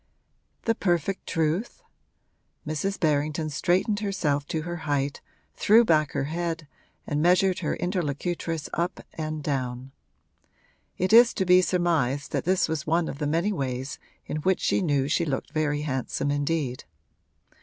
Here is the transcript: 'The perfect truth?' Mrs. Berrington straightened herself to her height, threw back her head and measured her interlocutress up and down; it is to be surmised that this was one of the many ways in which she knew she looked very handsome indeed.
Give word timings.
'The 0.63 0.73
perfect 0.73 1.27
truth?' 1.27 1.83
Mrs. 2.65 2.99
Berrington 2.99 3.51
straightened 3.51 3.99
herself 3.99 4.47
to 4.47 4.63
her 4.63 4.77
height, 4.77 5.21
threw 5.53 5.85
back 5.85 6.13
her 6.13 6.23
head 6.23 6.67
and 7.05 7.21
measured 7.21 7.59
her 7.59 7.75
interlocutress 7.75 8.67
up 8.73 9.01
and 9.13 9.43
down; 9.43 9.91
it 10.97 11.13
is 11.13 11.35
to 11.35 11.45
be 11.45 11.61
surmised 11.61 12.31
that 12.31 12.45
this 12.45 12.67
was 12.67 12.87
one 12.87 13.07
of 13.07 13.19
the 13.19 13.27
many 13.27 13.53
ways 13.53 13.99
in 14.25 14.37
which 14.37 14.61
she 14.61 14.81
knew 14.81 15.07
she 15.07 15.23
looked 15.23 15.51
very 15.53 15.81
handsome 15.83 16.31
indeed. 16.31 16.85